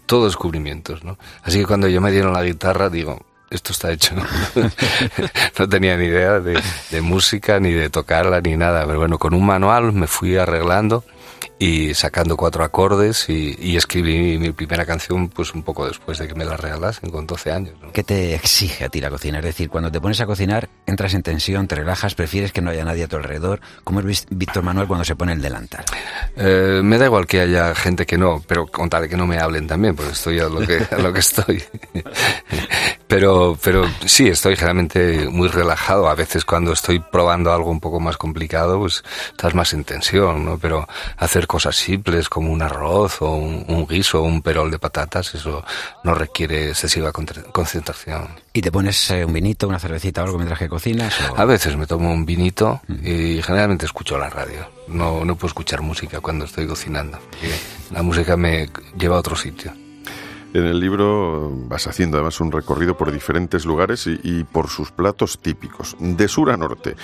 [0.05, 1.03] Todo descubrimientos.
[1.03, 1.17] ¿no?
[1.43, 4.15] Así que cuando yo me dieron la guitarra, digo, esto está hecho.
[5.59, 8.85] no tenía ni idea de, de, música, ni de tocarla, ni nada.
[8.85, 11.03] Pero bueno, con un manual me fui arreglando
[11.57, 16.27] y sacando cuatro acordes y, y escribí mi primera canción pues un poco después de
[16.27, 17.75] que me la regalasen, con 12 años.
[17.81, 17.91] ¿no?
[17.91, 19.39] ¿Qué te exige a ti la cocina?
[19.39, 22.71] Es decir, cuando te pones a cocinar, entras en tensión, te relajas, prefieres que no
[22.71, 23.59] haya nadie a tu alrededor.
[23.83, 25.83] ¿Cómo es Víctor Manuel cuando se pone el delantal?
[26.37, 29.27] Eh, me da igual que haya gente que no, pero con tal de que no
[29.27, 31.61] me hablen también, porque estoy a lo que, a lo que estoy.
[33.09, 36.07] Pero, pero sí, estoy generalmente muy relajado.
[36.07, 40.45] A veces cuando estoy probando algo un poco más complicado, pues estás más en tensión,
[40.45, 40.59] ¿no?
[40.59, 44.77] Pero hacer cosas simples como un arroz o un, un guiso o un perol de
[44.77, 45.65] patatas, eso
[46.03, 48.27] no requiere excesiva concentración.
[48.53, 51.15] ¿Y te pones eh, un vinito, una cervecita o algo mientras que cocinas?
[51.31, 51.37] O...
[51.39, 54.69] A veces me tomo un vinito y generalmente escucho la radio.
[54.87, 57.17] No, no puedo escuchar música cuando estoy cocinando.
[57.89, 59.73] La música me lleva a otro sitio.
[60.53, 64.91] En el libro vas haciendo además un recorrido por diferentes lugares y, y, por sus
[64.91, 66.95] platos típicos, de sur a norte.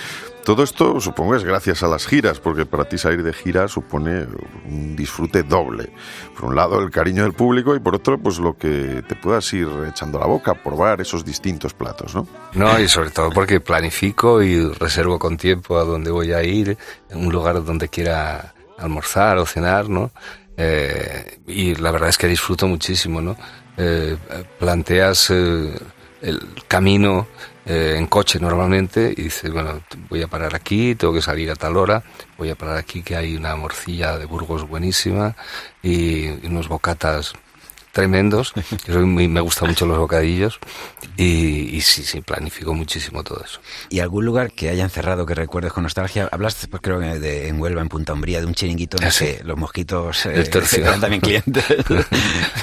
[0.44, 4.26] Todo esto supongo es gracias a las giras, porque para ti salir de gira supone
[4.68, 5.92] un disfrute doble.
[6.34, 9.52] Por un lado el cariño del público y por otro pues lo que te puedas
[9.52, 12.26] ir echando a la boca, probar esos distintos platos, ¿no?
[12.54, 16.76] No, y sobre todo porque planifico y reservo con tiempo a dónde voy a ir,
[17.10, 20.10] un lugar donde quiera almorzar o cenar, ¿no?
[20.56, 23.36] Eh, y la verdad es que disfruto muchísimo, ¿no?
[23.76, 24.16] Eh,
[24.58, 25.78] planteas eh,
[26.22, 27.26] el camino
[27.66, 31.56] eh, en coche normalmente y dices, bueno, voy a parar aquí, tengo que salir a
[31.56, 32.02] tal hora,
[32.38, 35.36] voy a parar aquí que hay una morcilla de Burgos buenísima
[35.82, 37.34] y, unos bocatas
[37.96, 38.52] tremendos.
[38.86, 40.58] Yo muy, me gustan mucho los bocadillos
[41.16, 43.58] y, y, sí, sí, planifico muchísimo todo eso.
[43.88, 46.28] ¿Y algún lugar que hayan cerrado que recuerdes con nostalgia?
[46.30, 49.10] Hablaste, pues, creo que de, en Huelva, en Punta Umbría, de un chiringuito en ah,
[49.18, 50.84] que los mosquitos eh, el tercio.
[50.84, 51.64] eran también clientes.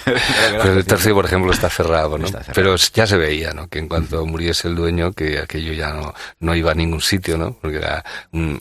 [0.06, 2.26] Pero el tercio, por ejemplo, está cerrado, ¿no?
[2.26, 2.54] Está cerrado.
[2.54, 3.68] Pero ya se veía, ¿no?
[3.68, 7.40] Que en cuanto muriese el dueño, que aquello ya no, no iba a ningún sitio,
[7.40, 7.58] ¿no?
[7.60, 7.82] Porque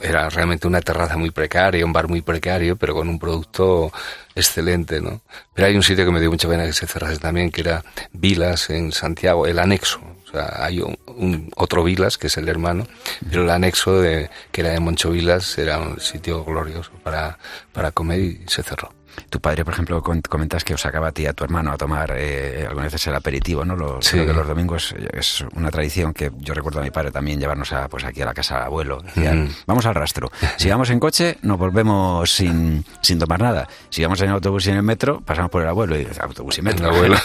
[0.00, 3.92] era realmente una terraza muy precaria, un bar muy precario, pero con un producto
[4.34, 5.22] excelente, ¿no?
[5.54, 7.84] Pero hay un sitio que me dio mucha pena que se cerrase también, que era
[8.12, 10.00] Vilas en Santiago, el anexo.
[10.26, 12.86] O sea, hay un, un, otro Vilas, que es el hermano,
[13.28, 17.38] pero el anexo de, que era de Moncho Vilas era un sitio glorioso para,
[17.72, 18.92] para comer y se cerró.
[19.28, 21.76] Tu padre, por ejemplo, comentas que os sacaba a ti y a tu hermano a
[21.76, 23.76] tomar eh, algunas veces el aperitivo, ¿no?
[23.76, 24.12] Los, sí.
[24.12, 27.72] creo que los domingos es una tradición que yo recuerdo a mi padre también llevarnos
[27.72, 29.02] a, pues aquí a la casa del abuelo.
[29.14, 29.46] Mm.
[29.66, 30.30] vamos al rastro.
[30.62, 33.68] Si vamos en coche, nos volvemos sin, sin tomar nada.
[33.90, 36.62] Si vamos en autobús y en el metro, pasamos por el abuelo y autobús y
[36.62, 36.88] metro.
[36.88, 37.16] El abuelo.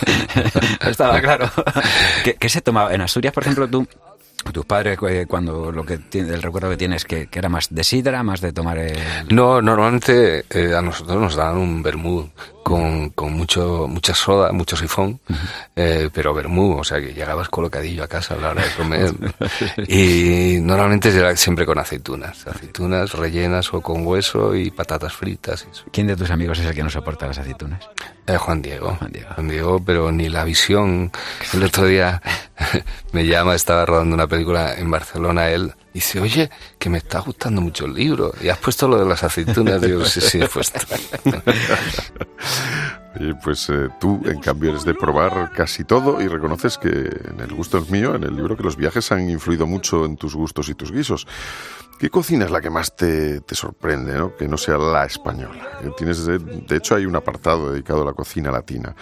[0.88, 1.50] Estaba claro.
[2.24, 2.94] ¿Qué, ¿Qué, se tomaba?
[2.94, 3.88] En Asturias, por ejemplo, tú
[4.52, 7.84] tus padres eh, cuando lo que tiene, el recuerdo que tienes que, era más de
[7.84, 8.98] sidra, más de tomar el...
[9.30, 12.30] No, normalmente eh, a nosotros nos daban un vermú
[12.68, 15.22] con, con mucho mucha soda, mucho sifón,
[15.74, 19.14] eh, pero vermú, o sea que llegabas colocadillo a casa a la hora de comer.
[19.88, 25.66] y normalmente era siempre con aceitunas, aceitunas rellenas o con hueso y patatas fritas.
[25.72, 25.86] Eso.
[25.94, 27.88] ¿Quién de tus amigos es el que no soporta las aceitunas?
[28.26, 28.96] Eh, Juan Diego.
[29.00, 29.30] Juan Diego.
[29.34, 31.10] Juan Diego, pero ni la visión.
[31.54, 32.22] El otro día
[33.14, 37.62] me llama, estaba rodando una película en Barcelona, él, dice, oye, que me está gustando
[37.62, 38.32] mucho el libro.
[38.42, 39.82] Y has puesto lo de las aceitunas.
[39.82, 40.80] Digo, sí, sí, he puesto.
[43.20, 47.40] Y pues eh, tú, en cambio, eres de probar casi todo y reconoces que en
[47.40, 50.36] el gusto es mío, en el libro, que los viajes han influido mucho en tus
[50.36, 51.26] gustos y tus guisos.
[52.00, 54.36] ¿Qué cocina es la que más te, te sorprende, ¿no?
[54.36, 55.80] que no sea la española?
[55.82, 58.96] Eh, Tienes, de, de hecho, hay un apartado dedicado a la cocina latina.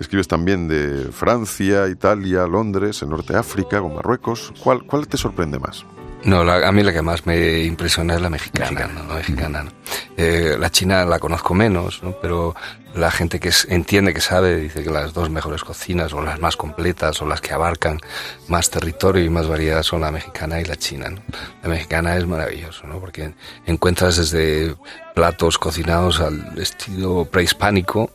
[0.00, 4.52] Escribes también de Francia, Italia, Londres, el norte África, o Marruecos.
[4.64, 5.84] ¿Cuál, cuál te sorprende más?
[6.24, 9.04] No, la- a mí la que más me impresiona es la mexicana, ¿no?
[9.08, 9.70] La mexicana, ¿no?
[10.18, 12.12] Eh, la china la conozco menos, ¿no?
[12.20, 12.54] Pero
[12.94, 16.38] la gente que es- entiende, que sabe, dice que las dos mejores cocinas, o las
[16.38, 18.00] más completas, o las que abarcan
[18.48, 21.22] más territorio y más variedad son la mexicana y la china, ¿no?
[21.62, 23.00] La mexicana es maravilloso, ¿no?
[23.00, 23.32] Porque
[23.64, 24.76] encuentras desde
[25.14, 28.10] platos cocinados al estilo prehispánico,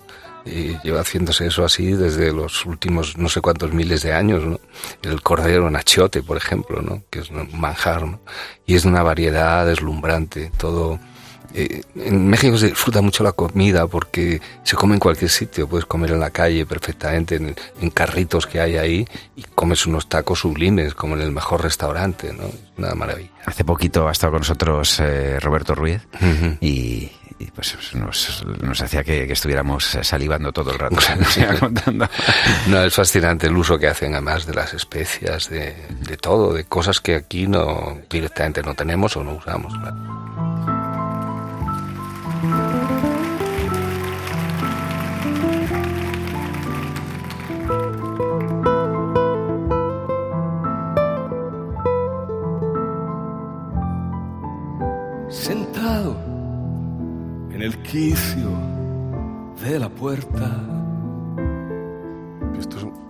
[0.45, 4.59] y lleva haciéndose eso así desde los últimos no sé cuántos miles de años, ¿no?
[5.01, 7.03] El cordero en achiote, por ejemplo, ¿no?
[7.09, 8.19] Que es un manjar, ¿no?
[8.65, 10.99] Y es una variedad deslumbrante, todo...
[11.57, 15.85] eh, en México se disfruta mucho la comida porque se come en cualquier sitio, puedes
[15.85, 20.39] comer en la calle perfectamente, en, en carritos que hay ahí, y comes unos tacos
[20.39, 22.43] sublimes, como en el mejor restaurante, ¿no?
[22.47, 23.29] Es una maravilla.
[23.45, 26.57] Hace poquito ha estado con nosotros eh, Roberto Ruiz Ujú.
[26.59, 30.97] y, y, pues nos, nos hacía que, que estuviéramos eh, salivando todo el rato.
[31.37, 32.09] Iba contando.
[32.67, 36.65] No, es fascinante el uso que hacen además de las especias, de, de todo, de
[36.65, 39.73] cosas que aquí no directamente no tenemos o no usamos.
[39.73, 40.74] claro.
[55.29, 56.15] Sentado
[57.51, 58.49] en el quicio
[59.63, 60.51] de la puerta.
[62.59, 63.05] Esto es un-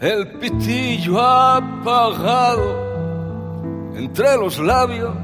[0.00, 2.74] El pitillo apagado
[3.94, 5.14] entre los labios,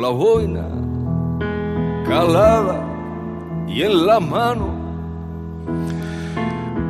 [0.00, 0.66] con la boina
[2.08, 4.80] calada y en la mano.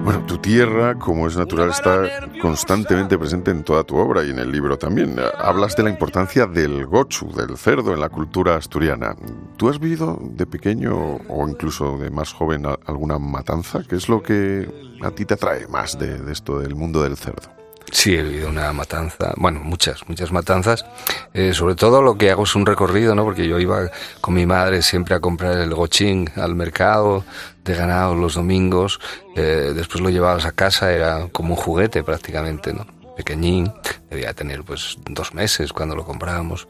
[0.04, 2.02] Bueno, tu tierra, como es natural, está
[2.40, 5.16] constantemente presente en toda tu obra y en el libro también.
[5.38, 9.14] Hablas de la importancia del gochu, del cerdo, en la cultura asturiana.
[9.56, 13.82] ¿Tú has vivido de pequeño o incluso de más joven alguna matanza?
[13.86, 17.16] ¿Qué es lo que a ti te atrae más de, de esto del mundo del
[17.16, 17.59] cerdo?
[17.92, 20.85] Sí, he vivido una matanza, bueno, muchas, muchas matanzas.
[21.35, 23.24] Eh, sobre todo lo que hago es un recorrido, ¿no?
[23.24, 27.24] Porque yo iba con mi madre siempre a comprar el gochín al mercado
[27.64, 29.00] de ganado los domingos.
[29.35, 32.87] Eh, después lo llevabas a casa, era como un juguete prácticamente, ¿no?
[33.16, 33.70] Pequeñín,
[34.09, 36.68] debía tener pues dos meses cuando lo comprábamos.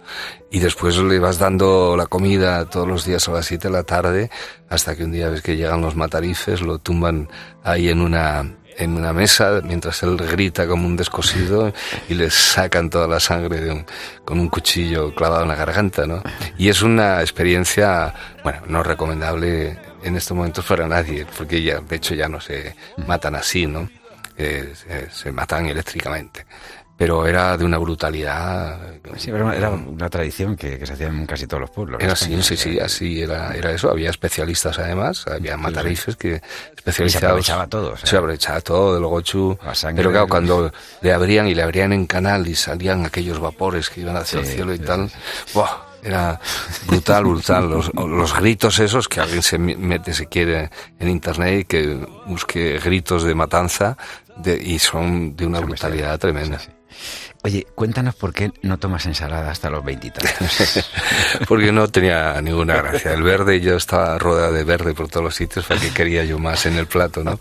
[0.50, 3.82] Y después le vas dando la comida todos los días a las 7 de la
[3.84, 4.30] tarde,
[4.68, 7.28] hasta que un día ves que llegan los matarifes, lo tumban
[7.62, 11.72] ahí en una en una mesa mientras él grita como un descosido
[12.08, 13.86] y le sacan toda la sangre de un-
[14.24, 16.22] con un cuchillo clavado en la garganta, ¿no?
[16.58, 18.12] Y es una experiencia,
[18.42, 22.74] bueno, no recomendable en estos momentos para nadie, porque ya, de hecho ya no se
[23.06, 23.88] matan así, ¿no?
[24.38, 26.46] Eh, se, se matan eléctricamente.
[27.00, 28.78] Pero era de una brutalidad.
[29.16, 31.98] Sí, pero era una tradición que, que se hacía en casi todos los pueblos.
[32.02, 33.90] Era así, sí, sí, así era, era eso.
[33.90, 36.42] Había especialistas además, había matarifes que
[36.76, 37.24] especializados.
[37.24, 38.06] aprovechaba todo, o sea.
[38.06, 39.56] Se aprovechaba todo del gochu.
[39.96, 44.02] Pero claro, cuando le abrían y le abrían en canal y salían aquellos vapores que
[44.02, 45.10] iban hacia Sí, el cielo y sí, tal,
[45.54, 45.70] ¡buah!
[46.02, 46.38] era
[46.86, 47.70] brutal, brutal.
[47.70, 52.78] Los, los gritos esos que alguien se mete, se quiere, en internet y que busque
[52.78, 53.96] gritos de matanza
[54.36, 56.58] de- y son de una brutalidad tremenda.
[56.58, 56.72] Sí, sí.
[57.42, 60.90] Oye, cuéntanos por qué no tomas ensalada hasta los veintitantos.
[61.48, 63.14] Porque no tenía ninguna gracia.
[63.14, 66.38] El verde, yo estaba rodeado de verde por todos los sitios, para que quería yo
[66.38, 67.40] más en el plato, ¿no?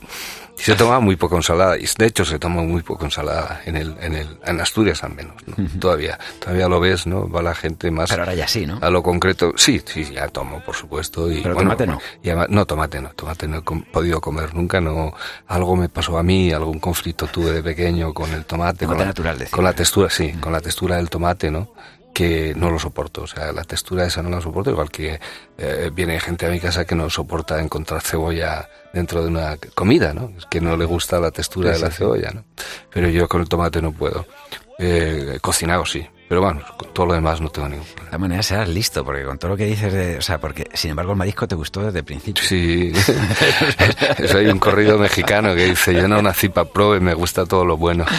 [0.59, 3.77] Y se tomaba muy poco ensalada, y de hecho se toma muy poco ensalada en
[3.77, 5.55] el, en el, en Asturias al menos, ¿no?
[5.79, 7.29] Todavía, todavía lo ves, ¿no?
[7.29, 8.77] Va la gente más Pero ahora ya sí, ¿no?
[8.81, 9.53] a lo concreto.
[9.55, 11.31] Sí, sí, ya tomo, por supuesto.
[11.31, 11.99] Y, Pero bueno, tomate no.
[12.21, 15.13] y además- no, tomate no, tomate no he com- podido comer nunca, no.
[15.47, 18.79] Algo me pasó a mí, algún conflicto tuve de pequeño con el tomate.
[18.79, 19.55] Tomate con la, natural, decía.
[19.55, 21.71] Con la textura, sí, con la textura del tomate, ¿no?
[22.13, 23.23] Que no lo soporto.
[23.23, 25.19] O sea, la textura esa no la soporto, igual que
[25.57, 30.13] eh, viene gente a mi casa que no soporta encontrar cebolla dentro de una comida,
[30.13, 30.31] ¿no?
[30.37, 32.43] Es que no le gusta la textura de la cebolla, ¿no?
[32.91, 34.25] Pero yo con el tomate no puedo.
[34.77, 38.03] Eh, cocinado sí, pero bueno, con todo lo demás no tengo ningún problema.
[38.03, 40.19] De todas maneras serás listo, porque con todo lo que dices de...
[40.19, 42.43] O sea, porque sin embargo el marisco te gustó desde el principio.
[42.43, 42.93] Sí,
[44.35, 47.77] hay un corrido mexicano que dice, yo no nací para y me gusta todo lo
[47.77, 48.05] bueno.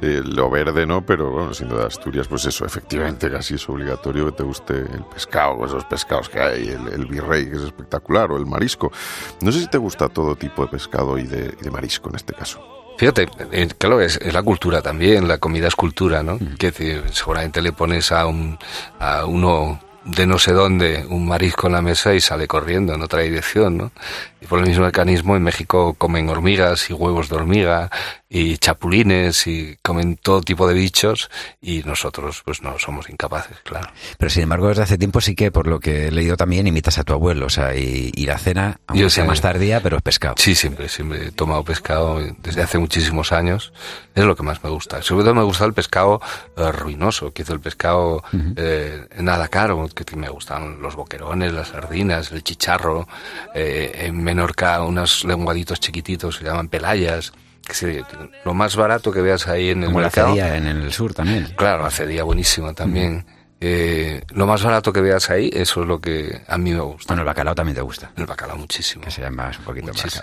[0.00, 4.26] Eh, lo verde no, pero bueno, sin duda Asturias, pues eso, efectivamente casi es obligatorio
[4.26, 8.36] que te guste el pescado, esos pescados que hay, el, virrey que es espectacular, o
[8.36, 8.92] el marisco.
[9.40, 12.78] No sé si te gusta todo tipo de pescado y de marisco en este caso.
[12.98, 16.34] Fíjate, eh, claro, es, es, la cultura también, la comida es cultura, ¿no?
[16.34, 16.56] Mm.
[16.58, 16.72] Que
[17.12, 18.58] seguramente le pones a, un,
[18.98, 23.02] a uno de no sé dónde un marisco en la mesa y sale corriendo en
[23.02, 23.92] otra dirección, ¿no?
[24.40, 27.90] Y por el mismo mecanismo en México comen hormigas y huevos de hormiga
[28.30, 31.30] y chapulines y comen todo tipo de bichos
[31.62, 33.90] y nosotros pues no somos incapaces, claro.
[34.18, 36.98] Pero sin embargo desde hace tiempo sí que por lo que he leído también imitas
[36.98, 40.34] a tu abuelo, o sea, y, la cena, aunque sea más tardía, pero es pescado.
[40.36, 43.72] Sí, siempre, siempre he tomado pescado desde hace muchísimos años,
[44.14, 45.00] es lo que más me gusta.
[45.00, 46.20] Sobre todo me gusta el pescado
[46.56, 48.22] eh, ruinoso, que hizo el pescado
[48.56, 53.08] eh, nada caro, que me gustan los boquerones, las sardinas, el chicharro,
[53.54, 57.32] eh, en Menorca unos lenguaditos chiquititos se llaman pelayas,
[57.68, 58.04] que
[58.44, 60.34] lo más barato que veas ahí en el Como mercado.
[60.34, 61.52] La en el sur también.
[61.56, 63.24] Claro, la cedilla buenísima también.
[63.60, 67.08] Eh, lo más barato que veas ahí, eso es lo que a mí me gusta.
[67.08, 68.12] Bueno, el bacalao también te gusta.
[68.16, 69.04] El bacalao muchísimo.
[69.04, 70.22] Que sea más, un poquito más.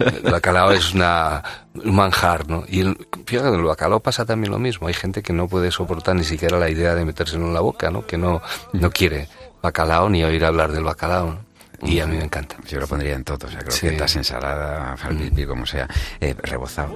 [0.00, 1.42] el bacalao es una,
[1.74, 2.64] un manjar, ¿no?
[2.68, 4.86] Y el, fíjate, el bacalao pasa también lo mismo.
[4.86, 7.90] Hay gente que no puede soportar ni siquiera la idea de metérselo en la boca,
[7.90, 8.06] ¿no?
[8.06, 9.28] Que no, no quiere
[9.62, 11.46] bacalao ni oír hablar del bacalao, ¿no?
[11.82, 12.56] Y a mí me encanta.
[12.66, 14.18] Yo lo pondría en todo, o sea, croquetas, sí.
[14.18, 15.88] ensalada, falbipi, como sea,
[16.20, 16.94] eh, rebozado.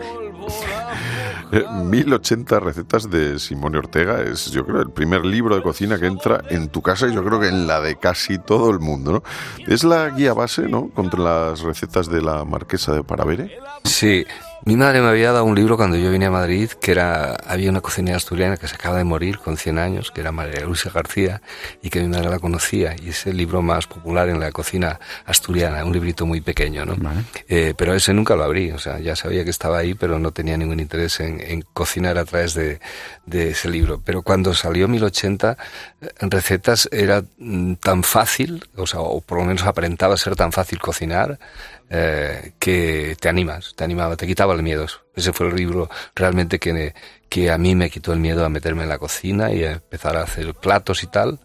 [1.84, 6.06] 1080 eh, recetas de Simone Ortega es, yo creo, el primer libro de cocina que
[6.06, 9.12] entra en tu casa y yo creo que en la de casi todo el mundo,
[9.12, 9.22] ¿no?
[9.66, 10.88] Es la guía base, ¿no?
[10.90, 13.58] Contra las recetas de la marquesa de Paravere.
[13.84, 14.24] Sí,
[14.64, 17.70] mi madre me había dado un libro cuando yo vine a Madrid, que era, había
[17.70, 20.90] una cocinera asturiana que se acaba de morir con 100 años, que era María Luisa
[20.90, 21.40] García,
[21.82, 25.00] y que mi madre la conocía, y es el libro más popular en la cocina
[25.24, 26.96] asturiana, un librito muy pequeño, ¿no?
[27.48, 30.30] Eh, pero ese nunca lo abrí, o sea, ya sabía que estaba ahí, pero no
[30.30, 32.80] tenía ningún interés en, cocinar a través de,
[33.26, 34.00] de, ese libro.
[34.04, 35.56] Pero cuando salió 1080,
[36.20, 40.52] en recetas era mm, tan fácil, o sea, o por lo menos aparentaba ser tan
[40.52, 41.38] fácil cocinar,
[41.90, 44.86] eh, que te animas, te animaba, te quitaba el miedo.
[45.14, 46.94] Ese fue el libro realmente que,
[47.28, 50.16] que a mí me quitó el miedo a meterme en la cocina y a empezar
[50.16, 51.40] a hacer platos y tal.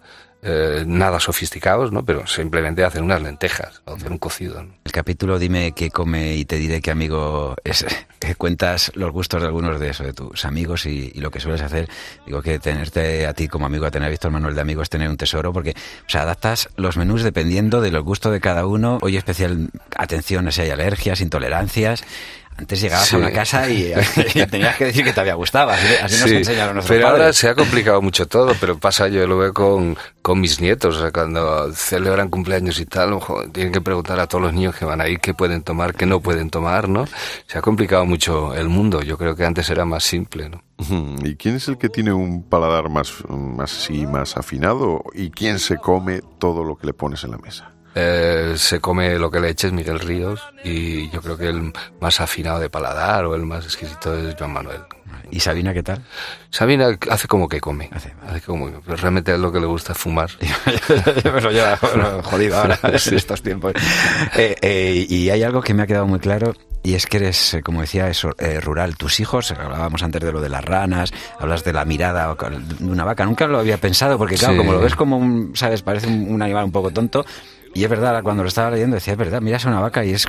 [0.48, 2.06] Eh, nada sofisticados, ¿no?
[2.06, 4.64] Pero simplemente hacer unas lentejas o hacer un cocido.
[4.84, 7.84] El capítulo Dime qué come y te diré qué amigo es,
[8.20, 11.64] que cuentas los gustos de algunos de eso, de tus amigos y, lo que sueles
[11.64, 11.90] hacer.
[12.28, 14.90] Digo que tenerte a ti como amigo, a tener visto el manual de amigos es
[14.92, 18.68] tener un tesoro porque, o sea, adaptas los menús dependiendo de los gustos de cada
[18.68, 19.00] uno.
[19.02, 22.04] Hoy especial atención si hay alergias, intolerancias.
[22.58, 23.94] Antes llegabas a una casa y,
[24.50, 25.88] tenías que decir que te había gustado, así,
[26.22, 29.54] nos enseñaron nuestros Pero ahora se ha complicado mucho todo, pero pasa, yo lo veo
[29.54, 33.20] con, con mis nietos, o sea, cuando celebran cumpleaños y tal,
[33.52, 36.22] tienen que preguntar a todos los niños que van ahí qué pueden tomar, qué no
[36.22, 37.06] pueden tomar, ¿no?
[37.48, 40.64] Se ha complicado mucho el mundo, yo creo que antes era más simple, ¿no?
[41.24, 45.04] ¿Y quién es el que tiene un paladar más, más, más afinado?
[45.14, 47.75] ¿Y quién se come todo lo que le pones en la mesa?
[47.98, 52.20] Eh, se come lo que le eches Miguel Ríos y yo creo que el más
[52.20, 54.82] afinado de paladar o el más exquisito es Joan Manuel.
[55.32, 56.04] ¿Y Sabina qué tal?
[56.50, 57.90] Sabina hace como que come.
[57.94, 58.12] Hace,
[58.46, 60.30] como pero realmente lo que le gusta es fumar.
[61.24, 61.78] me lo lleva
[62.22, 63.72] jodido ahora en estos tiempos.
[64.36, 66.54] Eh, eh, y hay algo que me ha quedado muy claro
[66.84, 68.32] y es que eres, como decía, eso,
[68.62, 68.98] rural.
[68.98, 73.04] Tus hijos, hablábamos antes de lo de las ranas, hablas de la mirada de una
[73.06, 73.26] vaca.
[73.26, 75.82] Nunca lo había pensado porque, claro, como lo ves como un, ¿sabes?
[75.82, 77.26] Parece un animal un poco tonto
[77.76, 80.12] y es verdad, cuando lo estaba leyendo decía, es verdad, miras a una vaca y
[80.14, 80.26] es,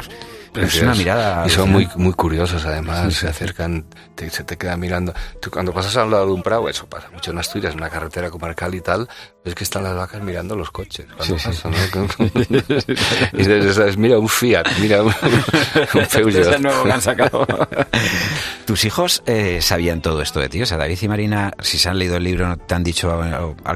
[0.52, 1.46] es una mirada...
[1.46, 5.14] Y son muy, muy curiosos además, se acercan, se te quedan mirando.
[5.40, 7.88] Tú cuando pasas al lado de un prado, eso pasa mucho en Asturias, en una
[7.88, 9.08] carretera comarcal y tal,
[9.46, 11.06] ves que están las vacas mirando los coches.
[11.16, 11.72] Cuando pasan,
[13.32, 16.42] y dices, mira un Fiat, mira un, un Peugeot.
[16.42, 17.46] Es el nuevo que han sacado.
[18.66, 20.60] ¿Tus hijos eh, sabían todo esto de ti?
[20.60, 23.20] O sea, David y Marina, si se han leído el libro, te han dicho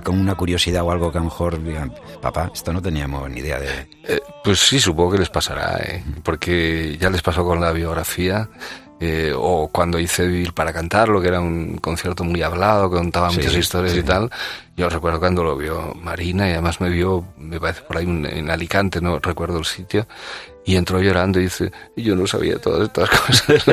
[0.02, 3.38] con una curiosidad o algo que a lo mejor digan, papá, esto no teníamos ni
[3.38, 3.88] idea de...
[4.08, 6.02] Eh, pues sí, supongo que les pasará, ¿eh?
[6.24, 8.48] porque ya les pasó con la biografía
[9.00, 13.30] eh, o cuando hice Vivir para cantarlo, que era un concierto muy hablado, que contaba
[13.30, 14.30] muchas historias y tal,
[14.76, 18.50] yo recuerdo cuando lo vio Marina y además me vio, me parece por ahí en
[18.50, 20.06] Alicante, no recuerdo el sitio,
[20.64, 23.64] y entró llorando y dice, yo no sabía todas estas cosas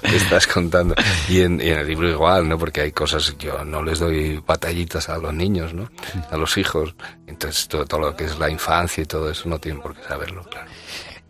[0.00, 0.94] que estás contando.
[1.28, 2.56] Y en, y en, el libro igual, ¿no?
[2.56, 5.90] Porque hay cosas, yo no les doy batallitas a los niños, ¿no?
[6.30, 6.94] A los hijos.
[7.26, 10.04] Entonces todo, todo lo que es la infancia y todo eso no tienen por qué
[10.04, 10.70] saberlo, claro.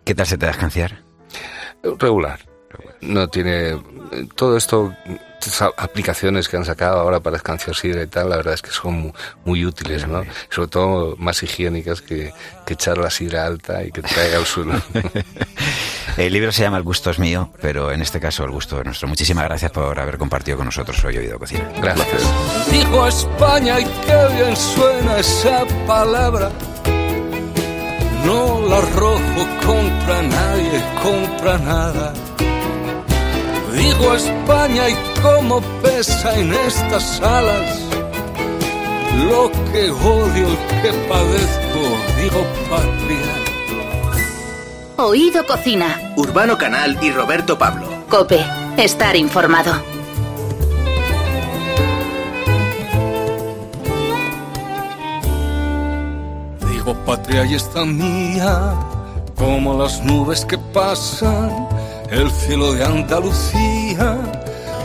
[0.05, 1.03] ¿Qué tal se te da escanciar?
[1.83, 2.48] Regular
[3.01, 3.81] no tiene
[4.35, 4.93] todo esto
[5.77, 9.13] aplicaciones que han sacado ahora para escanciosir y tal, la verdad es que son
[9.45, 10.25] muy, útiles, ¿no?
[10.51, 12.33] Sobre todo más higiénicas que,
[12.67, 14.75] echar la sidra alta y que te caiga al suelo.
[16.19, 18.85] el libro se llama El gusto es mío, pero en este caso el gusto es
[18.85, 19.09] nuestro.
[19.09, 21.67] Muchísimas gracias por haber compartido con nosotros hoy Oído Cocina.
[21.81, 22.23] Gracias.
[22.71, 26.51] Dijo España y qué bien suena esa palabra.
[28.27, 32.13] No la arrojo contra nadie, contra nada
[33.79, 37.89] Digo España y cómo pesa en estas alas
[39.27, 41.83] lo que odio, y que padezco,
[42.21, 43.49] digo patria.
[44.97, 46.13] Oído Cocina.
[46.17, 47.87] Urbano Canal y Roberto Pablo.
[48.09, 48.45] Cope,
[48.77, 49.73] estar informado.
[56.71, 58.75] Digo patria y esta mía,
[59.37, 61.69] como las nubes que pasan
[62.11, 64.19] el cielo de Andalucía,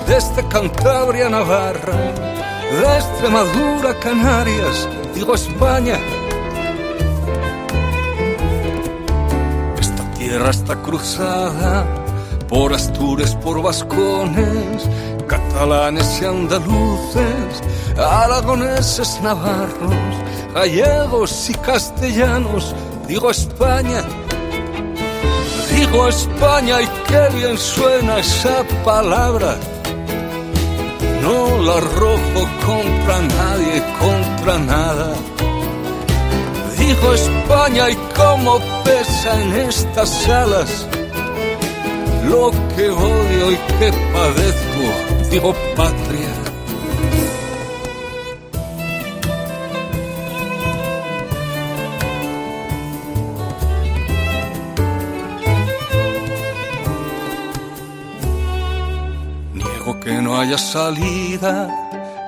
[0.08, 1.96] desde Cantabria Navarra,
[2.72, 5.98] de Extremadura Canarias, digo España.
[9.80, 11.86] Esta tierra está cruzada
[12.50, 14.90] por Astures, por Vascones,
[15.28, 17.64] catalanes y andaluces,
[17.98, 19.94] aragoneses, navarros,
[20.54, 22.76] gallegos y castellanos,
[23.08, 24.04] digo España
[25.94, 29.56] Digo España y qué bien suena esa palabra.
[31.22, 35.14] No la arrojo contra nadie, contra nada.
[36.80, 40.88] Digo España y cómo pesa en estas alas
[42.28, 45.30] lo que odio y que padezco.
[45.30, 46.23] Digo patria.
[60.44, 61.70] Haya salida,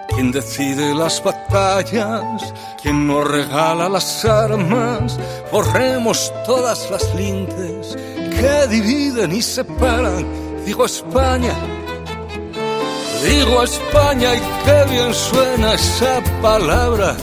[0.07, 5.19] quien decide las batallas, quien nos regala las armas,
[5.51, 7.97] forremos todas las lindes
[8.39, 10.25] que dividen y separan,
[10.65, 11.53] digo España.
[13.21, 17.17] Digo España y qué bien suena esa palabra.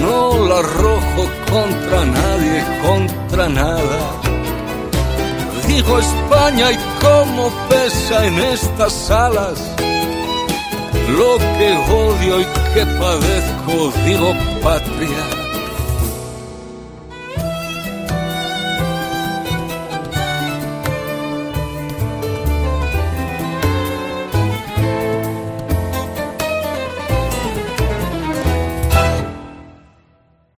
[0.00, 4.23] No la arrojo contra nadie, contra nada
[5.74, 9.58] digo España y cómo pesa en estas alas
[11.08, 12.44] lo que odio y
[12.74, 15.43] que padezco, digo patria